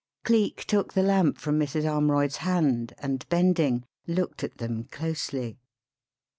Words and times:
Cleek 0.23 0.63
took 0.65 0.93
the 0.95 1.03
lamp 1.03 1.37
from 1.37 1.59
Mrs. 1.59 1.83
Armroyd's 1.85 2.37
hand, 2.37 2.95
and, 2.97 3.23
bending, 3.29 3.83
looked 4.07 4.43
at 4.43 4.57
them 4.57 4.85
closely. 4.85 5.59